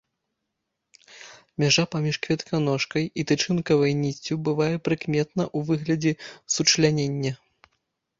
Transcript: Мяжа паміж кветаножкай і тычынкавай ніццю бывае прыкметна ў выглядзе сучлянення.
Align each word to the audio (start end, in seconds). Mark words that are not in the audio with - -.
Мяжа 1.63 1.83
паміж 1.95 2.15
кветаножкай 2.25 3.05
і 3.23 3.25
тычынкавай 3.31 3.93
ніццю 3.99 4.33
бывае 4.47 4.71
прыкметна 4.89 5.43
ў 5.57 5.69
выглядзе 5.69 6.11
сучлянення. 6.55 7.33